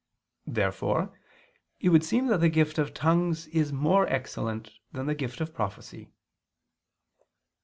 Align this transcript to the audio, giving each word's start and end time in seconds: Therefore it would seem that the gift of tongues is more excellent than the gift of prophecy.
Therefore 0.47 1.15
it 1.79 1.89
would 1.89 2.03
seem 2.03 2.25
that 2.29 2.39
the 2.39 2.49
gift 2.49 2.79
of 2.79 2.91
tongues 2.91 3.45
is 3.49 3.71
more 3.71 4.07
excellent 4.07 4.79
than 4.91 5.05
the 5.05 5.13
gift 5.13 5.39
of 5.41 5.53
prophecy. 5.53 6.09